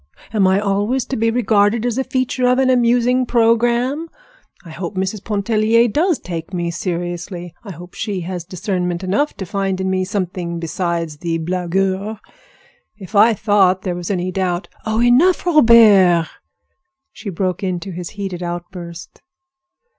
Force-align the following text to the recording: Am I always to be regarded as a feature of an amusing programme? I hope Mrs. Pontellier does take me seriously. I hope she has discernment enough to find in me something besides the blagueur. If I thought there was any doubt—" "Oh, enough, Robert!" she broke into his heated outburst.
Am 0.33 0.47
I 0.47 0.59
always 0.59 1.05
to 1.05 1.15
be 1.15 1.29
regarded 1.29 1.85
as 1.85 1.99
a 1.99 2.03
feature 2.03 2.47
of 2.47 2.57
an 2.57 2.71
amusing 2.71 3.23
programme? 3.27 4.09
I 4.65 4.71
hope 4.71 4.95
Mrs. 4.95 5.23
Pontellier 5.23 5.87
does 5.87 6.17
take 6.17 6.51
me 6.55 6.71
seriously. 6.71 7.53
I 7.63 7.69
hope 7.71 7.93
she 7.93 8.21
has 8.21 8.43
discernment 8.43 9.03
enough 9.03 9.35
to 9.37 9.45
find 9.45 9.79
in 9.79 9.91
me 9.91 10.03
something 10.03 10.57
besides 10.59 11.17
the 11.17 11.37
blagueur. 11.37 12.19
If 12.97 13.15
I 13.15 13.35
thought 13.35 13.83
there 13.83 13.93
was 13.93 14.09
any 14.09 14.31
doubt—" 14.31 14.69
"Oh, 14.87 15.03
enough, 15.03 15.45
Robert!" 15.45 16.25
she 17.11 17.29
broke 17.29 17.61
into 17.61 17.91
his 17.91 18.09
heated 18.17 18.41
outburst. 18.41 19.21